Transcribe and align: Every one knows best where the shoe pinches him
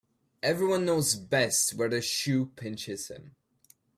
Every 0.41 0.65
one 0.65 0.83
knows 0.85 1.13
best 1.13 1.75
where 1.75 1.87
the 1.87 2.01
shoe 2.01 2.47
pinches 2.55 3.09
him 3.09 3.35